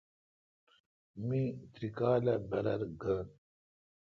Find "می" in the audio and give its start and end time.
1.25-1.41